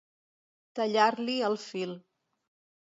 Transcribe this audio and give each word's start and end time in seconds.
Tallar-li 0.79 1.37
el 1.51 1.61
fil. 1.69 1.97